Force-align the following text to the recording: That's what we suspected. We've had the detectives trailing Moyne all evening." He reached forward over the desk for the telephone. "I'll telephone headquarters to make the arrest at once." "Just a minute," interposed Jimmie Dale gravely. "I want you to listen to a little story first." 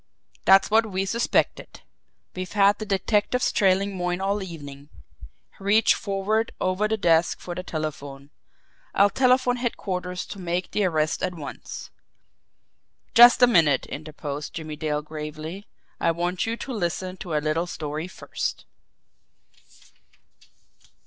That's 0.45 0.71
what 0.71 0.87
we 0.89 1.05
suspected. 1.05 1.81
We've 2.35 2.53
had 2.53 2.79
the 2.79 2.87
detectives 2.87 3.51
trailing 3.51 3.95
Moyne 3.95 4.19
all 4.19 4.41
evening." 4.41 4.89
He 5.59 5.63
reached 5.63 5.93
forward 5.93 6.51
over 6.59 6.87
the 6.87 6.97
desk 6.97 7.39
for 7.39 7.53
the 7.53 7.61
telephone. 7.61 8.31
"I'll 8.95 9.11
telephone 9.11 9.57
headquarters 9.57 10.25
to 10.25 10.39
make 10.39 10.71
the 10.71 10.85
arrest 10.85 11.21
at 11.21 11.35
once." 11.35 11.91
"Just 13.13 13.43
a 13.43 13.45
minute," 13.47 13.85
interposed 13.85 14.55
Jimmie 14.55 14.75
Dale 14.75 15.03
gravely. 15.03 15.67
"I 15.99 16.09
want 16.09 16.47
you 16.47 16.57
to 16.57 16.73
listen 16.73 17.15
to 17.17 17.35
a 17.35 17.35
little 17.37 17.67
story 17.67 18.07
first." 18.07 18.65